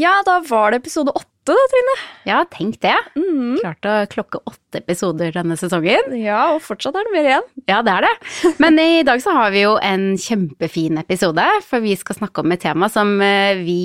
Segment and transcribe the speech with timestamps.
[0.00, 1.94] Ja, da var det episode åtte, da, Trine.
[2.28, 2.94] Ja, tenk det.
[3.18, 3.56] Mm.
[3.58, 6.12] Klart å klokke åtte episoder denne sesongen.
[6.20, 7.46] Ja, og fortsatt er det mer igjen.
[7.68, 8.12] Ja, det er det.
[8.62, 12.54] Men i dag så har vi jo en kjempefin episode, for vi skal snakke om
[12.54, 13.80] et tema som eh, vi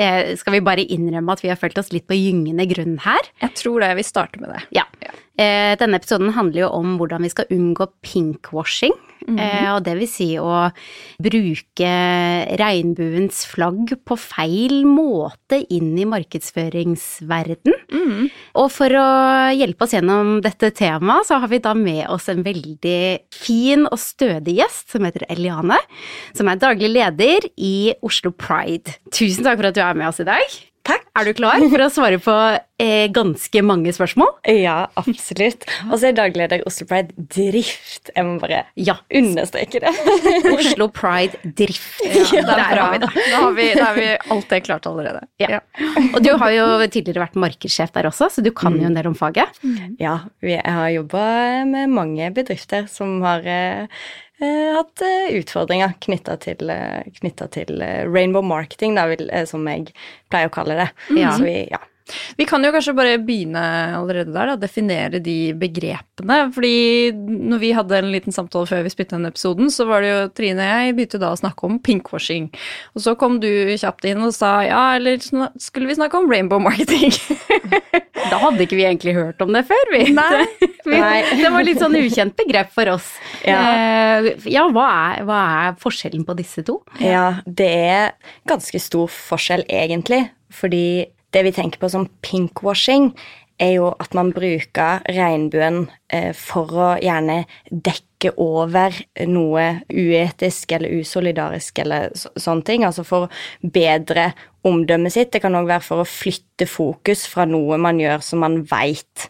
[0.00, 3.30] eh, Skal vi bare innrømme at vi har følt oss litt på gyngende grunn her?
[3.44, 3.92] Jeg tror det.
[4.00, 4.64] Vi starter med det.
[4.80, 4.86] Ja.
[5.36, 8.96] Eh, Denne episoden handler jo om hvordan vi skal unngå pinkwashing.
[9.28, 10.70] Eh, Og det vil si å
[11.22, 11.90] bruke
[12.60, 17.76] regnbuens flagg på feil måte inn i markedsføringsverden.
[17.92, 18.30] Mm.
[18.60, 19.08] Og for å
[19.56, 23.02] hjelpe oss gjennom dette temaet, så har vi da med oss en veldig
[23.34, 25.78] fin og stødig gjest som heter Eliane.
[26.36, 28.98] Som er daglig leder i Oslo Pride.
[29.12, 30.60] Tusen takk for at du er med oss i dag.
[30.86, 31.04] Takk.
[31.18, 32.34] Er du klar for å svare på
[32.80, 34.30] eh, ganske mange spørsmål?
[34.48, 35.66] Ja, absolutt.
[35.90, 38.08] Og så er dagleder Oslo Pride drift.
[38.14, 38.94] Jeg må bare Ja.
[39.12, 39.92] understreke det.
[40.56, 42.00] Oslo Pride Drift.
[42.32, 43.10] Ja, er Der har vi det.
[43.28, 45.20] Da har vi, da har vi alt det klart allerede.
[45.42, 45.60] Ja.
[46.14, 49.10] Og du har jo tidligere vært markedssjef der også, så du kan jo en del
[49.12, 49.60] om faget.
[50.00, 51.26] Ja, vi jeg har jobba
[51.68, 53.86] med mange bedrifter som har eh,
[54.76, 57.20] hatt eh, utfordringer knytta til, eh,
[57.52, 59.90] til eh, rainbow marketing, da, eh, som jeg
[60.32, 60.88] pleier å kalle det.
[61.10, 61.22] Mm.
[61.28, 61.82] Så vi, ja.
[62.38, 63.62] Vi kan jo kanskje bare begynne
[63.98, 66.40] allerede der, da, definere de begrepene.
[66.54, 66.74] Fordi
[67.14, 70.20] når vi hadde en liten samtale før vi spilte den episoden, så var det jo
[70.36, 72.50] Trine og jeg begynte da å snakke om pinkwashing.
[72.94, 76.62] Og så kom du kjapt inn og sa ja, eller skulle vi snakke om rainbow
[76.62, 77.14] marketing?
[78.30, 80.02] Da hadde ikke vi egentlig hørt om det før, vi.
[80.14, 80.44] Nei.
[80.80, 81.20] Vi, Nei.
[81.36, 83.10] Det var litt sånn ukjent begrep for oss.
[83.44, 83.58] Ja.
[83.60, 86.78] Eh, ja hva, er, hva er forskjellen på disse to?
[87.04, 88.14] ja, det er
[88.48, 90.22] ganske stor forskjell, egentlig.
[90.56, 93.10] Fordi det vi tenker på som pinkwashing,
[93.60, 98.96] er jo at man bruker regnbuen eh, for å gjerne dekke over
[99.28, 102.86] noe uetisk eller usolidarisk eller sånne ting.
[102.88, 104.30] Altså for å bedre
[104.66, 105.32] omdømmet sitt.
[105.32, 109.28] Det kan òg være for å flytte fokus fra noe man gjør som man veit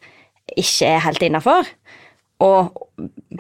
[0.58, 1.68] ikke er helt innafor.
[2.42, 2.70] Og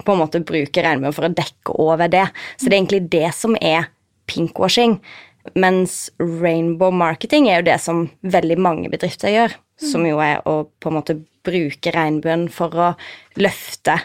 [0.04, 2.26] på en måte bruke regnbuen for å dekke over det.
[2.56, 3.90] Så det er egentlig det som er
[4.30, 4.98] pinkwashing.
[5.54, 9.56] Mens rainbow marketing er jo det som veldig mange bedrifter gjør.
[9.80, 12.90] Som jo er å på en måte bruke regnbuen for å
[13.40, 13.96] løfte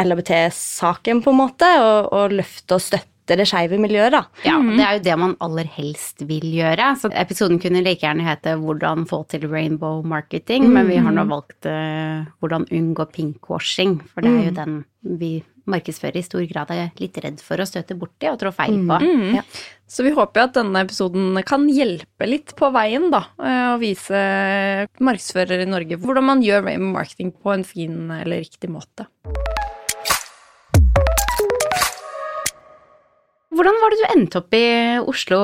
[0.00, 1.68] LHBT-saken, på en måte.
[1.82, 4.22] Og, og løfte og støtte det skeive miljøet, da.
[4.46, 6.94] Ja, Det er jo det man aller helst vil gjøre.
[6.96, 11.28] Så episoden kunne like gjerne hete 'Hvordan få til rainbow marketing', men vi har nå
[11.28, 16.72] valgt eh, 'Hvordan unngå pinkwashing', for det er jo den vi markedsfører i stor grad
[16.74, 18.98] er litt redd for å støte borti og trå feil på.
[19.38, 19.44] Ja.
[19.88, 23.22] Så vi håper jo at denne episoden kan hjelpe litt på veien, da.
[23.40, 24.20] eh, Og vise
[25.00, 29.08] markedsførere i Norge hvordan man gjør marketing på en fin eller riktig måte.
[33.58, 34.66] Hvordan var det du endte opp i
[35.08, 35.38] Oslo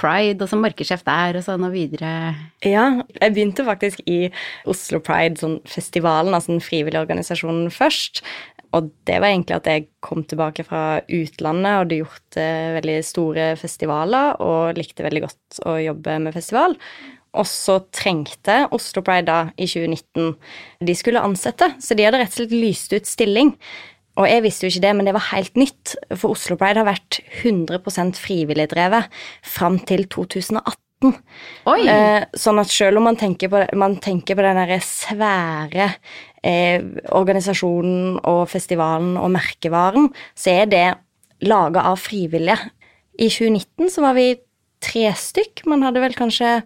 [0.00, 2.32] Pride og som markedssjef der og sånn og videre?
[2.66, 2.86] Ja,
[3.20, 4.30] jeg begynte faktisk i
[4.70, 8.24] Oslo Pride, sånn festivalen, altså den frivillige organisasjonen først.
[8.76, 12.98] Og det var egentlig at jeg kom tilbake fra utlandet og hadde gjort eh, veldig
[13.06, 16.76] store festivaler og likte veldig godt å jobbe med festival.
[17.38, 20.34] Og så trengte Oslo Pride da i 2019
[20.86, 23.54] De skulle ansette, så de hadde rett og slett lyst ut stilling.
[24.18, 26.88] Og jeg visste jo ikke det, men det var helt nytt, for Oslo Pride har
[26.88, 31.14] vært 100% frivilligdrevet fram til 2018.
[31.70, 31.78] Oi!
[31.88, 35.86] Eh, sånn at selv om man tenker på, man tenker på den derre svære
[36.46, 36.82] eh,
[37.16, 40.86] organisasjonen og festivalen og merkevaren, så er det
[41.46, 42.70] laga av frivillige.
[43.20, 44.32] I 2019 så var vi
[44.80, 45.64] tre stykk.
[45.68, 46.60] Man hadde vel kanskje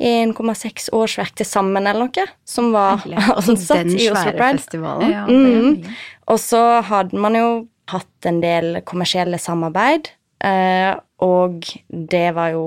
[0.00, 3.04] 1,6 årsverk til sammen eller noe, som var
[3.40, 4.80] ansatt den i Oslo Pride.
[5.10, 5.84] Ja, Mm.
[6.30, 7.46] Og så hadde man jo
[7.90, 10.12] hatt en del kommersielle samarbeid,
[10.46, 12.64] eh, og det var jo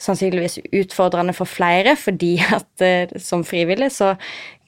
[0.00, 4.14] sannsynligvis utfordrende for flere, fordi at eh, som frivillig så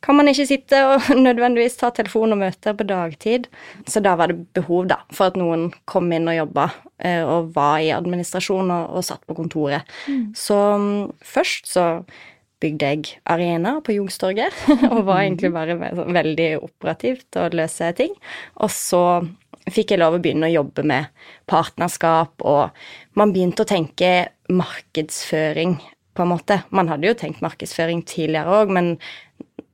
[0.05, 3.49] kan man ikke sitte og nødvendigvis ta telefon og møter på dagtid.
[3.89, 6.67] Så da var det behov da, for at noen kom inn og jobba
[6.99, 9.89] eh, og var i administrasjon og, og satt på kontoret.
[10.37, 11.87] Så mm, først så
[12.61, 14.57] bygde jeg arena på Youngstorget,
[14.93, 18.13] og var egentlig bare veldig operativt og løse ting.
[18.61, 19.05] Og så
[19.71, 21.09] fikk jeg lov å begynne å jobbe med
[21.51, 25.79] partnerskap, og man begynte å tenke markedsføring,
[26.11, 26.57] på en måte.
[26.75, 28.89] Man hadde jo tenkt markedsføring tidligere òg, men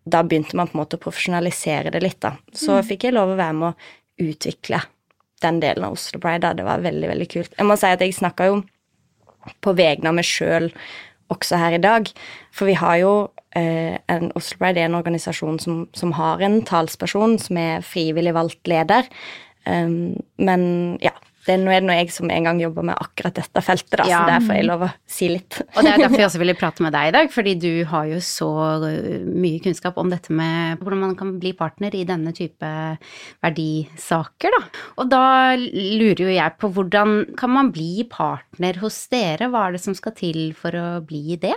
[0.06, 2.37] da begynte man på en måte å profesjonalisere det litt, da.
[2.55, 4.81] Så fikk jeg lov å være med å utvikle
[5.44, 6.55] den delen av Oslo Pride, da.
[6.56, 7.56] Det var veldig, veldig kult.
[7.58, 8.61] Jeg må si at jeg snakka jo
[9.62, 10.70] på vegne av meg sjøl
[11.35, 12.08] også her i dag.
[12.55, 13.12] For vi har jo
[13.58, 18.35] eh, en Oslo Pride er en organisasjon som, som har en talsperson som er frivillig
[18.37, 19.11] valgt leder.
[19.67, 20.62] Um, men
[21.03, 21.11] ja,
[21.46, 24.06] Det, nå er det nå jeg som en gang jobber med akkurat dette feltet, da,
[24.10, 24.19] Ja.
[24.25, 25.60] så der får jeg lov å si litt.
[25.76, 28.06] Og det er derfor jeg også ville prate med deg i dag, fordi du har
[28.10, 28.48] jo så
[29.26, 32.66] mye kunnskap om dette med hvordan man kan bli partner i denne type
[33.46, 34.62] verdisaker, da.
[35.00, 35.22] Og da
[35.56, 39.50] lurer jo jeg på hvordan kan man bli partner hos dere?
[39.52, 41.54] Hva er det som skal til for å bli det?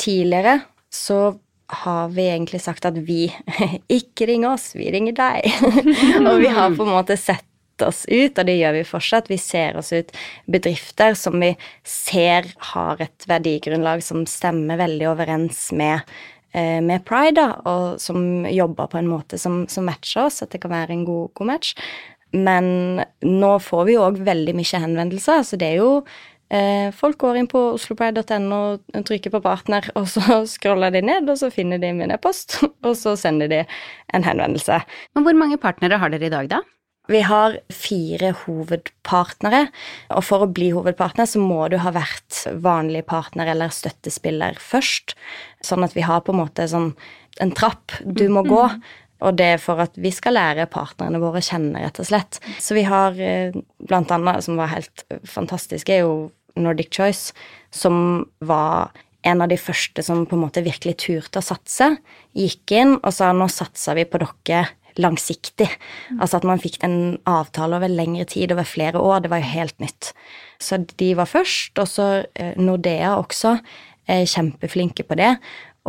[0.00, 0.60] Tidligere
[0.90, 1.38] så
[1.84, 3.28] har vi egentlig sagt at vi
[4.00, 5.46] ikke ringer oss, vi ringer deg.
[6.28, 7.46] og vi har på en måte sett
[7.86, 9.30] oss ut, og det gjør vi fortsatt.
[9.30, 10.12] Vi ser oss ut
[10.50, 11.54] bedrifter som vi
[11.86, 16.06] ser har et verdigrunnlag som stemmer veldig overens med,
[16.52, 20.54] eh, med Pride, da, og som jobber på en måte som, som matcher oss, at
[20.54, 21.74] det kan være en god, god match.
[22.32, 25.92] Men nå får vi òg veldig mye henvendelser, så det er jo
[26.54, 28.60] eh, Folk går inn på oslopride.no
[29.06, 32.94] trykker på partner, og så scroller de ned, og så finner de min e-post, og
[32.98, 33.64] så sender de
[34.14, 34.82] en henvendelse.
[35.14, 36.62] Men hvor mange partnere har dere i dag, da?
[37.10, 39.64] Vi har fire hovedpartnere,
[40.14, 45.16] og for å bli hovedpartner så må du ha vært vanlig partner eller støttespiller først,
[45.66, 46.92] sånn at vi har på en måte sånn
[47.42, 48.64] en trapp du må gå.
[49.20, 52.38] Og det er for at vi skal lære partnerne våre å kjenne, rett og slett.
[52.62, 53.52] Så vi har eh,
[53.84, 56.14] blant annet, som var helt fantastisk, er jo
[56.56, 57.34] Nordic Choice,
[57.74, 58.94] som var
[59.28, 61.90] en av de første som på en måte virkelig turte å satse.
[62.36, 64.64] Gikk inn og sa nå satser vi på dere
[65.00, 65.68] langsiktig.
[66.18, 69.24] Altså at man fikk en avtale over lengre tid, over flere år.
[69.24, 70.12] Det var jo helt nytt.
[70.60, 73.56] Så de var først, og så eh, Nordea også.
[74.10, 75.34] Er kjempeflinke på det.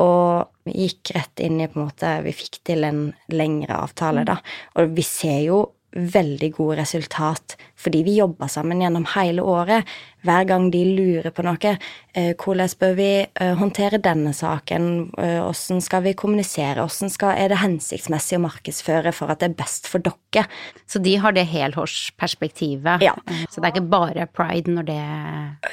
[0.01, 3.03] Og gikk rett inn i på en måte Vi fikk til en
[3.33, 4.39] lengre avtale, da.
[4.79, 5.61] Og vi ser jo
[5.91, 9.87] veldig gode resultat fordi vi jobba sammen gjennom hele året.
[10.25, 11.75] Hver gang de lurer på noe.
[12.13, 14.87] Eh, hvordan bør vi eh, håndtere denne saken?
[15.17, 16.83] Eh, hvordan skal vi kommunisere?
[16.83, 20.43] Hvordan skal, er det hensiktsmessig å markedsføre for at det er best for dere?
[20.89, 23.05] Så de har det helårsperspektivet.
[23.05, 23.15] Ja.
[23.49, 24.99] Så det er ikke bare pride når det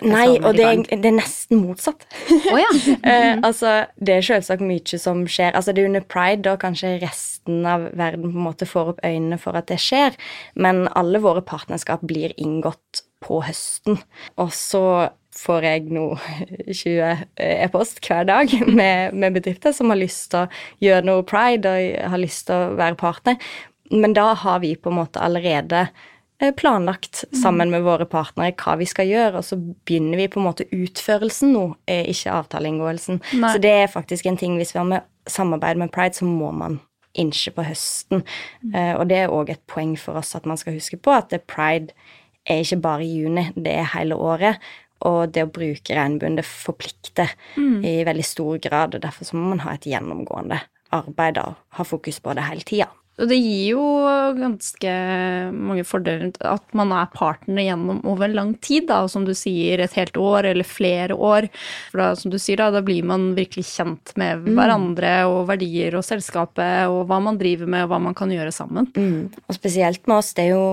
[0.07, 2.09] Nei, episoden og det er, det er nesten motsatt.
[2.53, 2.71] Oh, ja.
[3.49, 5.53] Altså, det er selvsagt mye som skjer.
[5.57, 9.05] Altså, det er under pride da kanskje resten av verden på en måte får opp
[9.07, 10.17] øynene for at det skjer,
[10.59, 13.99] men alle våre partnerskap blir inngått på høsten.
[14.39, 16.05] Og så får jeg nå
[16.83, 21.73] 20 e-post hver dag med, med bedrifter som har lyst til å gjøre noe pride
[21.73, 23.51] og har lyst til å være partner.
[23.95, 25.87] Men da har vi på en måte allerede
[26.43, 30.43] eh, planlagt sammen med våre partnere hva vi skal gjøre, og så begynner vi på
[30.43, 33.23] en måte utførelsen nå, eh, ikke avtaleinngåelsen.
[33.41, 33.55] Nei.
[33.55, 36.53] Så det er faktisk en ting hvis vi har med samarbeid med Pride, så må
[36.53, 36.83] man
[37.19, 38.21] innse på høsten.
[38.63, 38.75] Mm.
[39.01, 41.41] og det er òg et poeng for oss at man skal huske på at det
[41.49, 41.97] Pride
[42.49, 44.63] er ikke bare i juni, det er hele året.
[45.07, 47.31] Og det å bruke regnbuen, det forplikter
[47.87, 48.97] i veldig stor grad.
[48.97, 50.59] og Derfor så må man ha et gjennomgående
[50.97, 52.89] arbeid og ha fokus på det hele tida.
[53.19, 53.85] Og det gir jo
[54.39, 54.91] ganske
[55.51, 59.97] mange fordeler at man er partner gjennom over lang tid, da, som du sier, et
[59.99, 61.49] helt år eller flere år.
[61.91, 65.99] For da, som du sier, da, da blir man virkelig kjent med hverandre og verdier
[65.99, 68.87] og selskapet og hva man driver med og hva man kan gjøre sammen.
[68.95, 69.35] Mm.
[69.49, 70.69] Og spesielt med oss, det er jo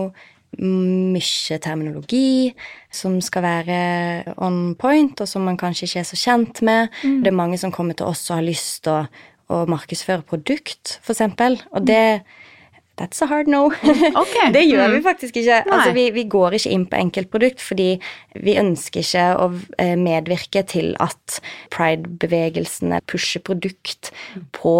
[0.59, 2.53] mye terminologi
[2.93, 3.77] som skal være
[4.37, 6.91] on point, og som man kanskje ikke er så kjent med.
[7.23, 9.05] Det er mange som kommer til oss og har lyst til å,
[9.51, 11.59] å markedsføre produkt, eksempel.
[11.75, 12.23] Og det
[12.95, 13.65] That's a hard no.
[13.67, 14.51] Okay.
[14.55, 15.61] det gjør vi faktisk ikke.
[15.67, 17.89] Altså, vi, vi går ikke inn på enkeltprodukt fordi
[18.45, 19.49] vi ønsker ikke å
[19.83, 21.39] eh, medvirke til at
[21.75, 24.13] pride-bevegelsene pusher produkt
[24.55, 24.77] på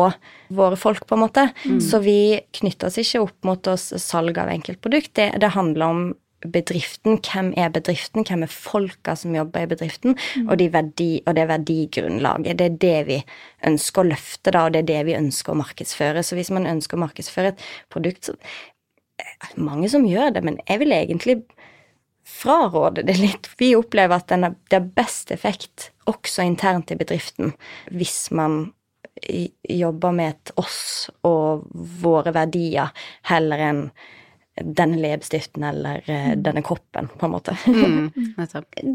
[0.55, 1.47] våre folk, på en måte.
[1.83, 5.15] Så vi knytter oss ikke opp mot oss salg av enkeltprodukt.
[5.17, 6.05] Det, det handler om
[6.41, 7.19] bedriften.
[7.23, 8.25] Hvem er bedriften?
[8.27, 10.17] Hvem er folka som jobber i bedriften?
[10.45, 12.59] Og, de verdi, og det verdigrunnlaget.
[12.59, 13.19] Det er det vi
[13.69, 16.23] ønsker å løfte, da, og det er det vi ønsker å markedsføre.
[16.25, 18.37] Så hvis man ønsker å markedsføre et produkt, så
[19.15, 21.37] det mange som gjør det, men jeg vil egentlig
[22.25, 23.49] fraråde det litt.
[23.59, 27.53] Vi opplever at den har, det har best effekt også internt i bedriften
[27.93, 28.73] hvis man
[29.69, 31.65] jobber med et oss og
[32.01, 32.91] våre verdier
[33.29, 33.81] heller enn
[34.55, 37.55] denne leppestiften eller eh, denne koppen, på en måte.
[37.67, 38.11] Mm.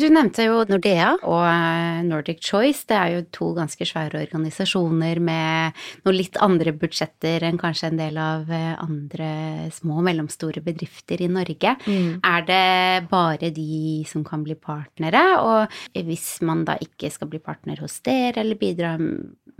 [0.00, 2.86] Du nevnte jo Nordea og eh, Nordic Choice.
[2.88, 5.76] Det er jo to ganske svære organisasjoner med
[6.06, 9.30] noen litt andre budsjetter enn kanskje en del av eh, andre
[9.74, 11.76] små og mellomstore bedrifter i Norge.
[11.84, 15.24] Er det bare de som kan bli partnere?
[15.44, 18.94] Og hvis man da ikke skal bli partner hos dere eller bidra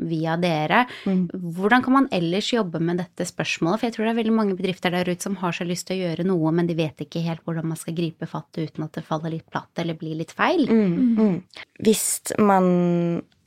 [0.00, 3.80] via dere, hvordan kan man ellers jobbe med dette spørsmålet?
[3.82, 5.98] For jeg tror det er veldig mange bedrifter der ute som har så lyst til
[5.98, 8.94] å gjøre noe, men de vet ikke helt hvordan man skal gripe fatt uten at
[8.96, 10.62] det faller litt platt eller blir litt feil.
[10.70, 11.64] Mm, mm.
[11.82, 12.04] Hvis
[12.38, 12.68] man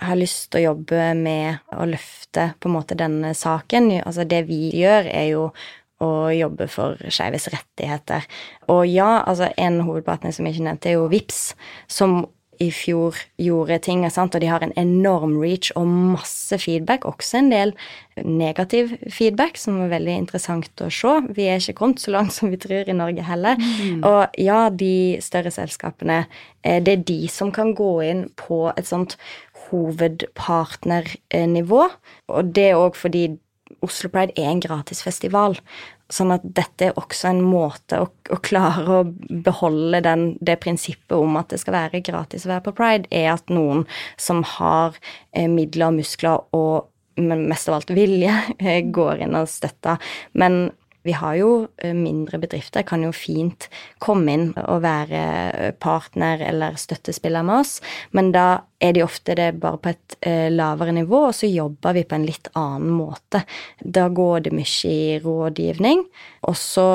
[0.04, 4.42] har lyst til å jobbe med å løfte på en måte denne saken Altså det
[4.48, 5.48] vi gjør, er jo
[6.04, 8.26] å jobbe for skeives rettigheter.
[8.74, 11.42] Og ja, altså en hovedpartner som jeg ikke nevnte, er jo VIPS,
[11.88, 12.24] som
[12.64, 14.36] i fjor gjorde ting, sant?
[14.36, 17.70] og de har en enorm reach og masse feedback, også en del
[18.24, 21.14] negativ feedback, som er veldig interessant å se.
[21.36, 23.56] Vi er ikke kommet så langt som vi tror i Norge heller.
[23.60, 24.02] Mm.
[24.08, 26.20] Og ja, de større selskapene,
[26.64, 29.18] eh, det er de som kan gå inn på et sånt
[29.70, 31.84] hovedpartnernivå,
[32.30, 33.24] og det er òg fordi
[33.84, 35.58] Oslo Pride er en gratisfestival.
[36.12, 39.04] Sånn at dette er også en måte å, å klare å
[39.46, 43.32] beholde den, det prinsippet om at det skal være gratis å være på pride, er
[43.34, 43.86] at noen
[44.20, 44.98] som har
[45.32, 50.02] eh, midler og muskler og men mest av alt vilje, eh, går inn og støtter.
[50.34, 50.72] Men
[51.04, 53.68] vi har jo eh, mindre bedrifter, kan jo fint
[54.04, 57.78] komme inn og være partner eller støttespiller med oss,
[58.12, 61.96] men da er de ofte det bare på et eh, lavere nivå, og så jobber
[61.98, 63.44] vi på en litt annen måte.
[63.80, 66.06] Da går det mye i rådgivning,
[66.50, 66.88] og så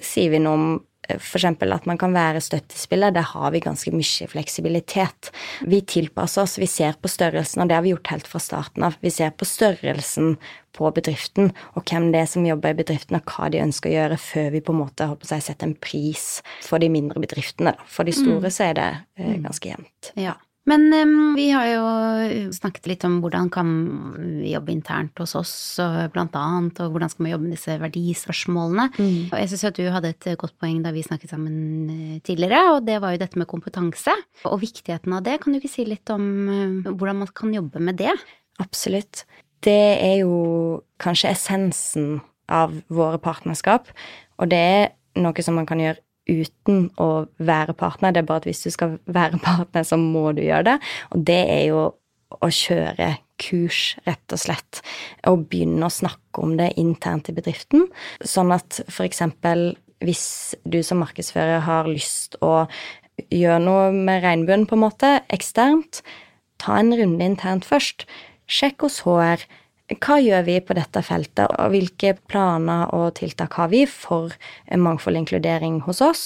[0.00, 0.70] sier vi noe om
[1.18, 1.44] F.eks.
[1.44, 5.30] at man kan være støttespiller, der har vi ganske mye fleksibilitet.
[5.66, 8.86] Vi tilpasser oss, vi ser på størrelsen, og det har vi gjort helt fra starten
[8.86, 8.98] av.
[9.00, 10.36] Vi ser på størrelsen
[10.76, 13.96] på bedriften, og hvem det er som jobber i bedriften, og hva de ønsker å
[13.96, 16.28] gjøre, før vi på en måte håper seg, setter en pris
[16.66, 17.74] for de mindre bedriftene.
[17.90, 18.54] For de store mm.
[18.54, 20.12] så er det eh, ganske jevnt.
[20.20, 20.36] Ja.
[20.68, 23.70] Men um, vi har jo snakket litt om hvordan kan
[24.42, 27.76] vi jobbe internt hos oss, og blant annet, og hvordan skal vi jobbe med disse
[27.80, 28.86] verdispørsmålene.
[28.98, 29.30] Mm.
[29.30, 32.60] Og jeg syns at du hadde et godt poeng da vi snakket sammen eh, tidligere,
[32.74, 34.14] og det var jo dette med kompetanse.
[34.50, 35.38] Og viktigheten av det.
[35.40, 38.12] Kan du ikke si litt om uh, hvordan man kan jobbe med det?
[38.60, 39.24] Absolutt.
[39.64, 40.36] Det er jo
[41.00, 43.88] kanskje essensen av våre partnerskap,
[44.40, 44.88] og det er
[45.20, 48.12] noe som man kan gjøre uten å være partner.
[48.12, 50.78] Det er bare at hvis du skal være partner, så må du gjøre det.
[51.14, 51.88] Og det er jo
[52.30, 54.82] å kjøre kurs, rett og slett.
[55.28, 57.88] Og begynne å snakke om det internt i bedriften.
[58.20, 59.72] Sånn at eksempel
[60.04, 62.64] hvis du som markedsfører har lyst å
[63.28, 66.00] gjøre noe med regnbuen, på en måte, eksternt,
[66.60, 68.06] ta en runde internt først.
[68.50, 69.44] Sjekk hos HR
[69.98, 74.30] hva gjør vi på dette feltet, og hvilke planer og tiltak har vi for
[74.70, 76.24] mangfold og inkludering hos oss?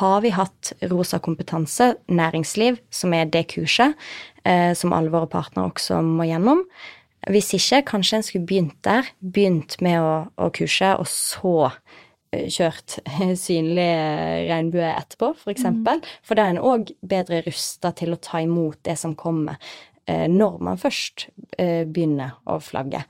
[0.00, 3.94] Har vi hatt Rosa kompetanse, næringsliv, som er det kurset
[4.42, 6.64] eh, som alle våre partnere også må gjennom?
[7.30, 9.08] Hvis ikke, kanskje en skulle begynt der.
[9.20, 11.56] Begynt med å, å kurse, og så
[12.34, 12.98] eh, kjørt
[13.46, 13.90] synlig
[14.50, 15.44] regnbue etterpå, f.eks.
[15.44, 16.02] For, eksempel.
[16.02, 16.14] mm.
[16.26, 19.62] for da er en òg bedre rusta til å ta imot det som kommer.
[20.06, 21.26] Eh, når man først
[21.58, 23.00] eh, begynner å flagge.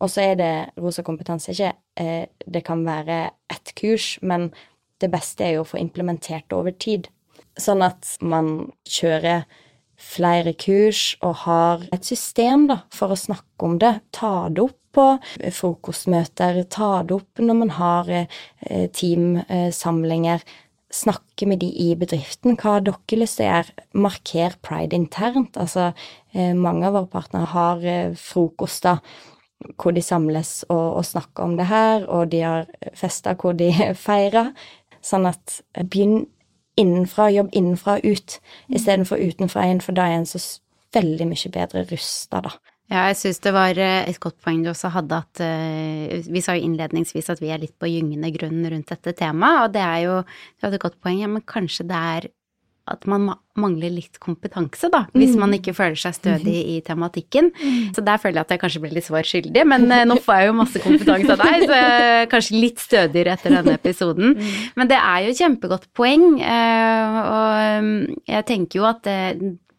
[0.00, 3.18] Og så er det rosa kompetanse ikke eh, Det kan være
[3.52, 4.48] ett kurs, men
[5.02, 7.10] det beste er jo å få implementert det over tid.
[7.60, 9.44] Sånn at man kjører
[10.00, 13.98] flere kurs og har et system da, for å snakke om det.
[14.16, 15.06] Ta det opp på
[15.52, 18.08] frokostmøter, ta det opp når man har
[18.96, 20.44] teamsamlinger
[20.96, 22.56] snakke med de i bedriften.
[22.56, 23.86] Hva har dere lyst til å gjøre?
[24.06, 25.56] Marker pride internt.
[25.60, 25.92] Altså,
[26.32, 29.02] eh, mange av våre partnere har eh, frokoster
[29.80, 33.70] hvor de samles og, og, snakker om det her, og de har fester hvor de
[34.06, 34.52] feirer.
[35.04, 36.26] Sånn at eh, begynn
[36.76, 38.38] innenfra, jobb innenfra og ut,
[38.68, 40.40] istedenfor utenfra inn, for da er en så
[40.96, 42.52] veldig mye bedre rusta, da.
[42.86, 46.42] Ja, jeg syns det var eh, et godt poeng du også hadde, at uh, vi
[46.44, 49.82] sa jo innledningsvis at vi er litt på gyngende grunn rundt dette temaet, og det
[49.82, 52.28] er jo Du hadde et godt poeng, ja, men kanskje det er
[52.86, 53.24] at man
[53.58, 55.40] mangler litt kompetanse, da, hvis mm.
[55.42, 57.48] man ikke føler seg stødig i tematikken.
[57.58, 57.88] Mm.
[57.96, 60.38] Så der føler jeg at jeg kanskje ble litt svar skyldig, men uh, nå får
[60.38, 64.36] jeg jo masse kompetanse av deg, så jeg er kanskje litt stødigere etter denne episoden.
[64.38, 64.56] Mm.
[64.78, 67.94] Men det er jo et kjempegodt poeng, og um,
[68.30, 69.10] jeg tenker jo at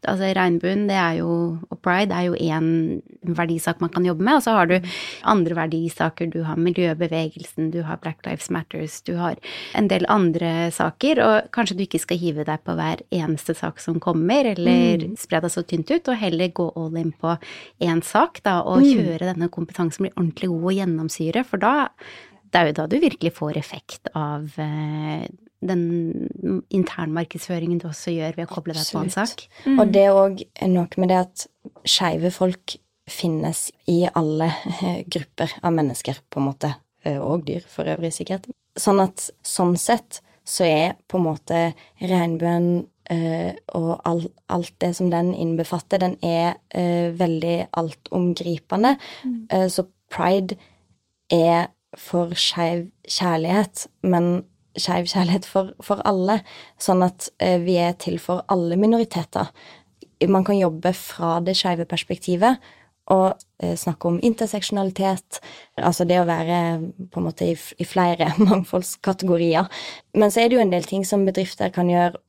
[0.06, 1.30] altså regnbuen, det er jo,
[1.70, 3.02] og pride er jo én
[3.38, 4.76] verdisak man kan jobbe med, og så har du
[5.28, 6.30] andre verdisaker.
[6.32, 9.40] Du har miljøbevegelsen, du har Black Lives Matters, du har
[9.78, 13.82] en del andre saker, og kanskje du ikke skal hive deg på hver eneste sak
[13.84, 15.18] som kommer, eller mm.
[15.20, 17.36] spre deg så tynt ut, og heller gå all in på
[17.84, 18.90] én sak, da, og mm.
[18.94, 21.76] kjøre denne kompetansen blir ordentlig god og gjennomsyre, for da
[22.48, 25.28] det er jo da du virkelig får effekt av eh,
[25.70, 29.46] den internmarkedsføringen du også gjør ved å koble deg på en sak.
[29.66, 29.80] Mm.
[29.80, 31.48] Og det er òg noe med det at
[31.88, 34.52] skeive folk finnes i alle
[35.08, 36.74] grupper av mennesker, på en måte.
[37.08, 38.50] Eh, og dyr, for øvrig, sikkert.
[38.78, 41.62] Sånn at sånn sett så er på en måte
[42.00, 44.22] regnbuen uh, og all,
[44.54, 48.96] alt det som den innbefatter, den er uh, veldig altomgripende.
[49.28, 49.42] Mm.
[49.52, 49.84] Uh, så
[50.14, 50.56] pride
[51.34, 54.46] er for skeiv kjærlighet, men
[54.78, 56.42] skeiv kjærlighet for, for, alle,
[56.82, 59.52] sånn at eh, vi er til for alle minoriteter.
[60.28, 62.62] Man kan jobbe fra det skeive perspektivet
[63.14, 65.40] og eh, snakke om interseksjonalitet,
[65.80, 66.62] altså det å være
[67.12, 69.70] på en måte i, i flere mangfoldskategorier.
[70.18, 72.20] Men så er det jo en del ting som bedrifter kan gjøre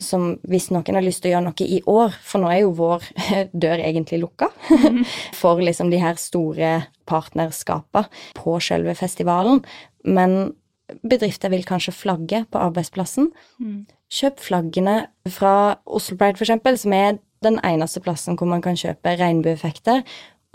[0.00, 2.72] som hvis noen har lyst til å gjøre noe i år, for nå er jo
[2.78, 3.04] vår
[3.64, 4.48] dør egentlig lukka
[5.40, 6.72] for liksom de her store
[7.10, 9.60] partnerskapene på selve festivalen.
[10.08, 10.54] Men
[11.02, 13.30] bedrifter vil kanskje flagge på arbeidsplassen.
[13.60, 13.84] Mm.
[14.10, 14.96] Kjøp flaggene
[15.30, 15.54] fra
[15.86, 20.02] Oslo Pride, eksempel, som er den eneste plassen hvor man kan kjøpe regnbueeffekter,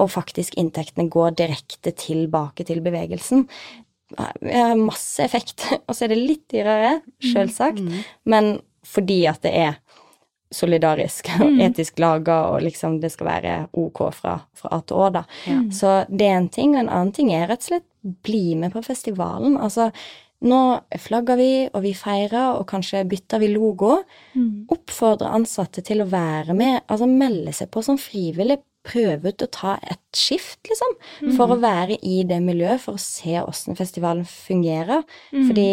[0.01, 3.45] og faktisk inntektene går direkte tilbake til bevegelsen.
[4.11, 8.01] Det har masse effekt, og så er det litt dyrere, sjølsagt, mm.
[8.31, 9.79] men fordi at det er
[10.53, 11.61] solidarisk og mm.
[11.65, 15.23] etisk laga, og liksom det skal være ok fra, fra A til Å, da.
[15.49, 15.57] Ja.
[15.73, 17.87] Så det er en ting, og en annen ting er rett og slett
[18.25, 19.57] bli med på festivalen.
[19.57, 19.89] Altså,
[20.43, 20.61] nå
[20.99, 24.01] flagger vi, og vi feirer, og kanskje bytter vi logo.
[24.35, 24.65] Mm.
[24.73, 28.59] Oppfordre ansatte til å være med, altså melde seg på som frivillig.
[28.85, 30.91] Prøve ut å ta et skift, liksom,
[31.25, 31.31] mm.
[31.39, 35.01] for å være i det miljøet, for å se åssen festivalen fungerer.
[35.31, 35.47] Mm.
[35.47, 35.69] Fordi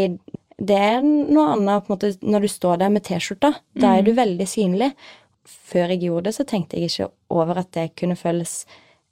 [0.63, 3.53] det er noe annet på en måte, når du står der med T-skjorta.
[3.77, 4.21] Da er du mm.
[4.23, 4.93] veldig synlig.
[5.73, 8.63] Før jeg gjorde det, så tenkte jeg ikke over at det kunne føles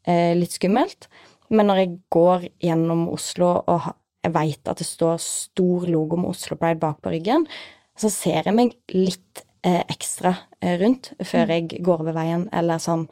[0.08, 1.10] eh, litt skummelt.
[1.50, 3.90] Men når jeg går gjennom Oslo og
[4.24, 7.46] jeg veit at det står stor logo med Oslo Pride bak på ryggen,
[7.98, 11.52] så ser jeg meg litt eh, ekstra eh, rundt før mm.
[11.54, 13.06] jeg går over veien, eller sånn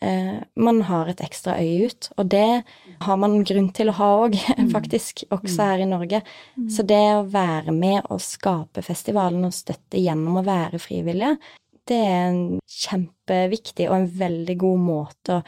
[0.00, 2.62] eh, Man har et ekstra øye ut, og det
[3.06, 4.70] har man grunn til å ha òg, mm.
[4.74, 5.66] faktisk, også mm.
[5.66, 6.22] her i Norge.
[6.70, 11.36] Så det å være med og skape festivalen og støtte gjennom å være frivillige,
[11.84, 15.42] det er en kjempeviktig og en veldig god måte å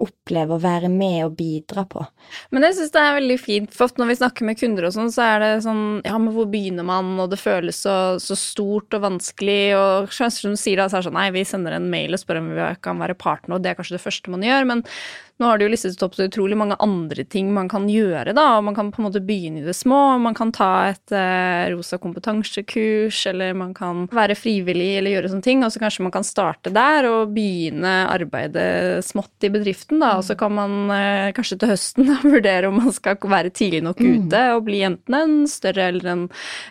[0.00, 2.02] oppleve å være med og bidra på.
[2.54, 5.12] Men jeg syns det er veldig fint, for når vi snakker med kunder og sånn,
[5.14, 8.96] så er det sånn Ja, men hvor begynner man, og det føles så, så stort
[8.96, 11.90] og vanskelig, og som du sier da, så er det sånn Nei, vi sender en
[11.92, 14.46] mail og spør om vi kan være partner, og det er kanskje det første man
[14.46, 14.84] gjør, men
[15.40, 18.58] nå har det jo listet opp så utrolig mange andre ting man kan gjøre, da.
[18.58, 20.18] og Man kan på en måte begynne i det små.
[20.20, 25.46] Man kan ta et eh, rosa kompetansekurs, eller man kan være frivillig eller gjøre sånne
[25.46, 25.64] ting.
[25.64, 30.12] Og så kanskje man kan starte der og begynne arbeidet smått i bedriften, da.
[30.20, 33.80] Og så kan man eh, kanskje til høsten da, vurdere om man skal være tidlig
[33.86, 34.12] nok mm.
[34.12, 36.26] ute og bli enten en større eller en,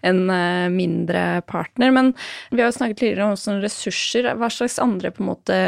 [0.06, 1.89] en uh, mindre partner.
[1.96, 2.13] Men
[2.54, 4.30] vi har jo snakket tidligere om sånne ressurser.
[4.38, 5.60] Hva slags andre på en måte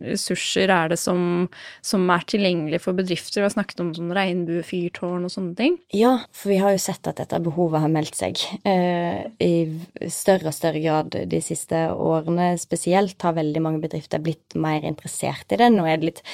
[0.00, 1.46] ressurser er det som,
[1.84, 3.40] som er tilgjengelig for bedrifter.
[3.40, 5.78] Vi har snakket om sånn regnbuefyrtårn og sånne ting.
[5.96, 10.50] Ja, for vi har jo sett at dette behovet har meldt seg eh, i større
[10.52, 12.52] og større grad de siste årene.
[12.60, 15.70] Spesielt har veldig mange bedrifter blitt mer interessert i det.
[15.74, 16.24] Nå er det litt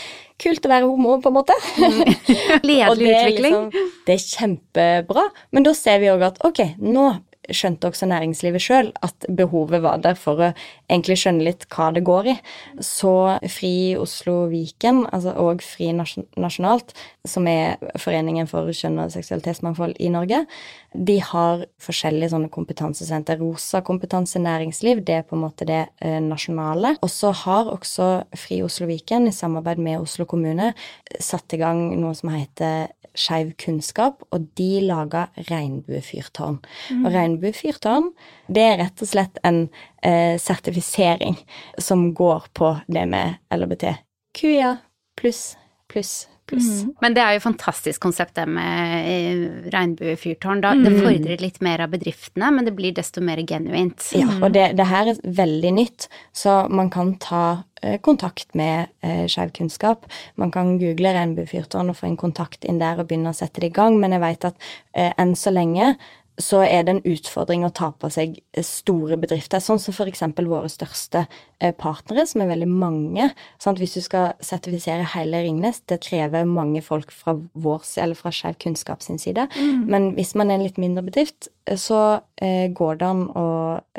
[0.43, 1.57] kult å være homo, på en måte.
[1.79, 2.01] Mm.
[2.69, 3.59] Ledelig utvikling.
[3.69, 5.29] Liksom, det er kjempebra.
[5.55, 7.11] Men da ser vi òg at ok, nå
[7.51, 10.51] skjønte også næringslivet sjøl at behovet var der for å
[10.87, 12.37] egentlig skjønne litt hva det går i.
[12.85, 13.15] Så
[13.51, 16.95] Fri Oslo Viken, altså, og Fri Nasjonalt,
[17.27, 20.45] som er Foreningen for kjønn- og seksualitetsmangfold i Norge,
[20.93, 23.41] de har forskjellige sånne kompetansesenter.
[23.43, 26.97] Rosa kompetanse næringsliv, det er på en måte det eh, nasjonale.
[27.03, 30.73] Og så har også Fri Oslo Viken i samarbeid med Oslo kommune
[31.19, 36.61] satt i gang noe som heter Skeiv kunnskap, og de laga regnbuefyrtårn.
[36.91, 37.03] Mm.
[37.03, 38.13] Og regnbuefyrtårn,
[38.49, 39.67] det er rett og slett en
[40.01, 41.37] eh, sertifisering
[41.79, 44.79] som går på det med LHBT-QIA
[45.17, 45.57] pluss,
[45.89, 46.71] pluss, pluss.
[46.85, 46.93] Mm.
[47.05, 49.43] Men det er jo et fantastisk konsept det med eh,
[49.75, 50.63] regnbuefyrtårn.
[50.63, 50.87] Da, mm.
[50.87, 54.13] Det fordrer litt mer av bedriftene, men det blir desto mer genuint.
[54.17, 57.45] Ja, og det, det her er veldig nytt, så man kan ta
[57.83, 60.07] Eh, kontakt med eh, Skeiv kunnskap.
[60.35, 63.73] Man kan google regnbuefyrtårn og få en kontakt inn der og begynne å sette det
[63.73, 65.97] i gang, men jeg vet at eh, enn så lenge
[66.41, 70.23] så er det en utfordring å ta på seg eh, store bedrifter, sånn som f.eks.
[70.39, 71.27] våre største
[71.61, 73.29] eh, partnere, som er veldig mange.
[73.61, 73.81] Sant?
[73.83, 78.57] Hvis du skal sertifisere hele Ringnes, det krever mange folk fra vår, eller fra Skeiv
[78.65, 79.45] kunnskap sin side.
[79.59, 79.85] Mm.
[79.93, 83.49] Men hvis man er en litt mindre bedrift, så eh, går det an å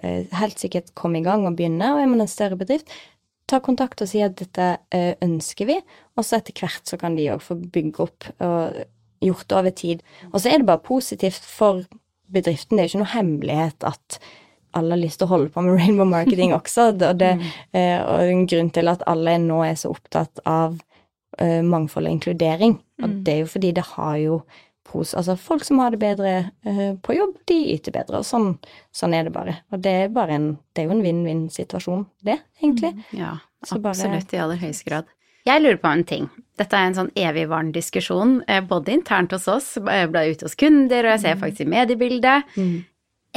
[0.04, 1.94] helt sikkert komme i gang og begynne.
[1.94, 2.90] Og er man en større bedrift,
[3.50, 4.68] ta kontakt og si at dette
[5.22, 5.76] ønsker vi,
[6.18, 8.78] og så etter hvert så kan de òg få bygge opp og
[9.24, 10.04] gjort det over tid.
[10.32, 11.84] Og så er det bare positivt for
[12.32, 12.78] bedriften.
[12.78, 14.20] Det er jo ikke noe hemmelighet at
[14.74, 17.48] alle har lyst til å holde på med rainbow marketing også, og, det, mm.
[17.78, 20.80] eh, og en grunn til at alle nå er så opptatt av
[21.34, 22.76] mangfold og inkludering.
[23.02, 23.14] Og mm.
[23.26, 24.36] det er jo fordi det har jo
[24.94, 26.34] pros, Altså, folk som har det bedre
[26.68, 28.54] uh, på jobb, de yter bedre, og sånn,
[28.96, 29.58] sånn, er det bare.
[29.74, 32.94] Og det er bare en Det er jo en vinn-vinn-situasjon, det, egentlig.
[32.96, 35.12] Mm, ja, absolutt, i aller høyeste grad.
[35.46, 36.30] Jeg lurer på en ting.
[36.60, 40.58] Dette er en sånn evigvarende diskusjon, eh, både internt hos oss, jeg ble ute hos
[40.60, 41.42] kunder, og jeg ser mm.
[41.42, 42.58] faktisk i mediebildet.
[42.58, 42.76] Mm.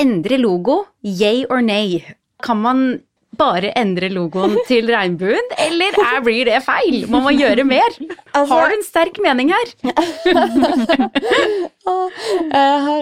[0.05, 2.03] Endre logo, yay or nay?
[2.45, 2.83] Kan man
[3.37, 7.07] bare endre logoen til regnbuen, eller er, blir det feil?
[7.13, 7.97] Må man gjøre mer?
[8.37, 9.71] Altså- Har du en sterk mening her?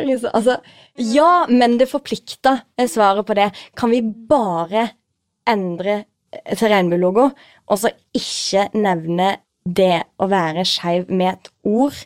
[0.05, 0.55] Liksom, altså,
[1.01, 2.61] ja, men det forplikter.
[2.79, 3.49] svaret svarer på det.
[3.75, 4.93] Kan vi bare
[5.49, 6.05] endre
[6.55, 7.31] til regnbuelogo,
[7.67, 9.33] og så ikke nevne
[9.65, 12.01] det å være skeiv med et ord?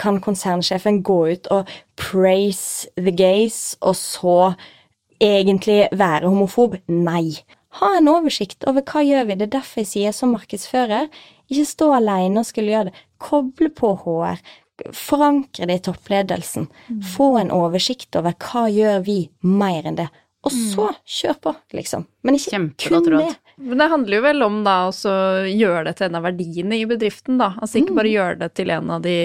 [0.00, 4.38] Kan konsernsjefen gå ut og praise the gays, og så
[5.22, 6.80] egentlig være homofob?
[6.88, 7.38] Nei.
[7.80, 9.38] Ha en oversikt over hva gjør vi.
[9.38, 11.08] Det er derfor jeg sier som markedsfører,
[11.50, 13.00] ikke stå alene og skulle gjøre det.
[13.22, 14.42] Koble på HR.
[14.94, 16.68] Forankre det i toppledelsen.
[17.14, 20.10] Få en oversikt over hva gjør vi mer enn det.
[20.44, 22.04] Og så kjør på, liksom.
[22.22, 23.30] Men ikke Kjempegodt kun det.
[23.56, 25.12] Men det handler jo vel om da også
[25.50, 27.52] gjøre det til en av verdiene i bedriften, da.
[27.62, 29.16] Altså ikke bare gjøre det til en av de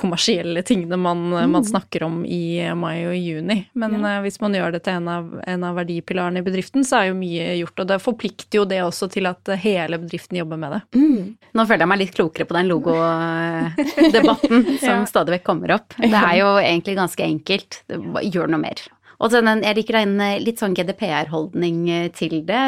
[0.00, 3.58] kommersielle tingene man, man snakker om i mai og juni.
[3.72, 4.20] Men ja.
[4.24, 7.18] hvis man gjør det til en av, en av verdipilarene i bedriften, så er jo
[7.20, 7.78] mye gjort.
[7.84, 10.82] Og det forplikter jo det også til at hele bedriften jobber med det.
[11.00, 11.20] Mm.
[11.56, 15.88] Nå føler jeg meg litt klokere på den logodebatten som stadig vekk kommer opp.
[15.98, 17.70] Det er jo egentlig ganske enkelt.
[17.88, 18.78] Gjør noe mer.
[19.20, 22.60] Og så den, jeg liker den eh, litt sånn GDPR-holdning eh, til det.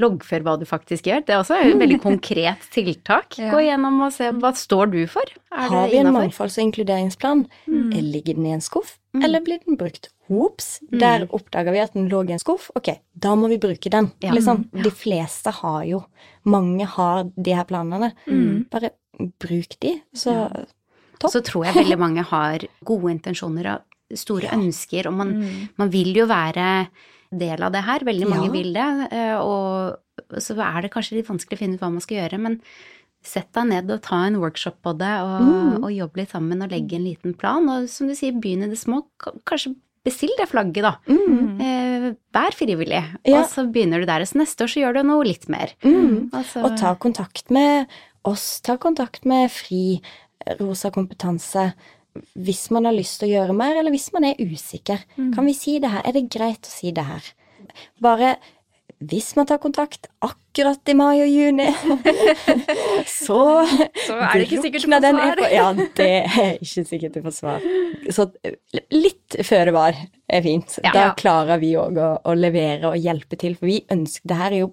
[0.00, 1.22] Loggfør hva du faktisk gjør.
[1.26, 3.38] Det er også et veldig konkret tiltak.
[3.38, 3.52] Ja.
[3.54, 5.30] Gå gjennom og se hva står du for.
[5.54, 7.44] Er Har vi en mangfolds- og inkluderingsplan?
[7.70, 7.92] Mm.
[8.10, 10.10] Ligger den i en skuff, eller blir den brukt?
[10.30, 12.68] Ops, der oppdaga vi at den lå i en skuff.
[12.78, 14.12] Ok, da må vi bruke den.
[14.22, 14.34] Ja.
[14.34, 16.04] Liksom, de fleste har jo
[16.48, 18.14] Mange har de her planene.
[18.72, 18.94] Bare
[19.42, 20.32] bruk de, så
[21.20, 21.34] topp.
[21.34, 25.34] Så tror jeg veldig mange har gode intensjoner og store ønsker, og man,
[25.78, 26.88] man vil jo være
[27.30, 28.00] del av det her.
[28.06, 28.52] Veldig mange Ja.
[28.52, 29.12] vil det.
[29.12, 29.98] eh, Og
[30.42, 32.60] så er det kanskje litt vanskelig å finne ut hva man skal gjøre, men
[33.22, 36.70] sett deg ned og ta en workshop på det, og, og jobb litt sammen og
[36.72, 37.68] legge en liten plan.
[37.68, 39.02] Og som du sier, begynn i det små.
[39.44, 40.94] Kanskje bestill det flagget, da.
[41.60, 43.02] Eh, vær frivillig.
[43.28, 43.42] Ja.
[43.42, 45.74] Og så begynner du der, så neste år så gjør du noe litt mer.
[45.84, 46.30] Mm.
[46.32, 47.86] Altså- Og ta kontakt med
[48.24, 50.00] oss, ta kontakt med FRI,
[50.58, 51.74] Rosa kompetanse,
[52.34, 55.04] hvis man har lyst til å gjøre mer, eller hvis man er usikker.
[55.16, 56.06] Kan vi si det her?
[56.06, 57.28] Er det greit å si det her?
[58.02, 58.34] Bare
[59.00, 61.70] hvis man tar kontakt akkurat i mai og juni,
[63.08, 63.38] så
[64.04, 65.42] Så er det ikke sikkert du får svar.
[65.54, 67.64] Ja, det er ikke sikkert du får svar.
[68.12, 68.26] Så
[68.92, 69.96] litt føre var
[70.28, 70.76] er fint.
[70.84, 70.92] Ja.
[70.92, 74.58] Da klarer vi òg å, å levere og hjelpe til, for vi ønsker Det her
[74.58, 74.72] er jo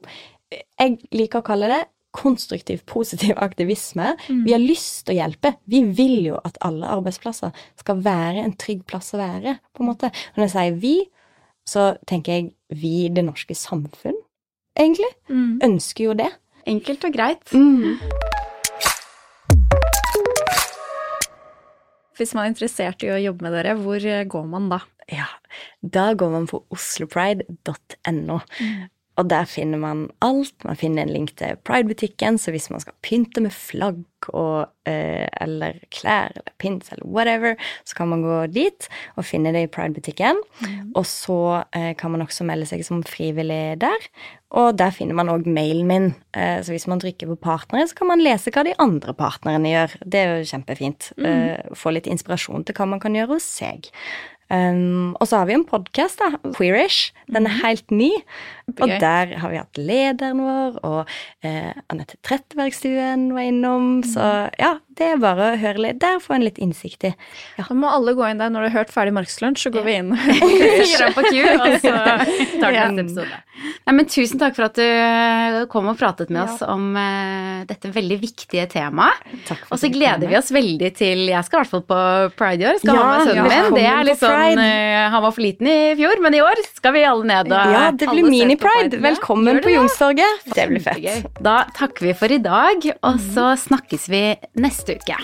[0.51, 1.81] Jeg liker å kalle det
[2.17, 4.15] konstruktiv, positiv aktivisme.
[4.45, 5.53] Vi har lyst til å hjelpe.
[5.69, 9.91] Vi vil jo at alle arbeidsplasser skal være en trygg plass å være, på en
[9.91, 10.11] måte.
[10.33, 10.95] Og når jeg sier vi,
[11.67, 12.49] så tenker jeg
[12.81, 14.17] vi, det norske samfunn,
[14.79, 15.11] egentlig.
[15.67, 16.31] Ønsker jo det.
[16.67, 17.53] Enkelt og greit.
[22.17, 24.81] Hvis man er interessert i å jobbe med dere, hvor eh, går man da?
[25.11, 25.27] Ja,
[25.85, 28.39] da går man på oslopride.no.
[29.17, 30.53] Og der finner man alt.
[30.65, 35.25] Man finner en link til Pride-butikken, så hvis man skal pynte med flagg og, eh,
[35.41, 39.71] eller klær eller pins eller whatever, så kan man gå dit og finne det i
[39.73, 40.41] Pride-butikken.
[40.95, 44.09] Og så eh, kan man også melde seg som frivillig der.
[44.55, 46.09] Og der finner man òg mailen min.
[46.37, 49.73] Eh, så hvis man trykker på partnere, så kan man lese hva de andre partnerne
[49.73, 49.97] gjør.
[50.05, 51.11] Det er jo kjempefint.
[51.17, 53.89] Eh, få litt inspirasjon til hva man kan gjøre hos seg.
[54.47, 56.21] Um, og så har vi en podkast,
[56.55, 57.11] Queerish.
[57.27, 58.11] Den er helt ny.
[58.79, 61.11] Og der har vi hatt lederen vår, og
[61.43, 64.01] eh, Anette Trettebergstuen var innom.
[64.07, 64.23] Så
[64.59, 67.13] ja, det er bare å høre litt der, få en litt innsikt i.
[67.57, 69.97] Da må alle gå inn der når du har hørt ferdig Markslunsj, så går vi
[70.01, 70.13] inn.
[70.17, 72.87] Gir deg på Q, og så tar du Ja.
[72.89, 73.43] neste episode.
[73.87, 77.89] Nei, men tusen takk for at du kom og pratet med oss om uh, dette
[77.93, 79.23] veldig viktige temaet.
[79.71, 82.01] Og så gleder vi oss veldig til Jeg skal i hvert fall på
[82.37, 82.77] Pride i år.
[82.83, 83.61] Skal ha Ja, med sønnen ja.
[83.63, 83.77] min.
[83.77, 86.93] Det er litt sånn eh, Han var for liten i fjor, men i år skal
[86.97, 89.01] vi alle ned og Ja, det blir mini-pride.
[89.03, 89.73] Velkommen på?
[89.73, 90.45] Youngstorget.
[90.53, 91.25] Det blir fett.
[91.43, 94.21] Da takker vi for i dag, og så snakkes vi
[94.87, 95.17] neste uke.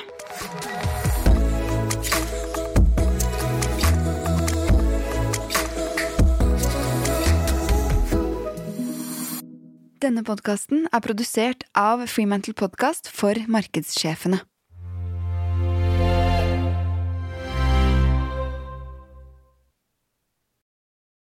[10.04, 14.44] Denne podkasten er produsert av Freemantle Podcast for markedssjefene.